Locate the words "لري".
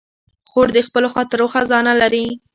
2.01-2.25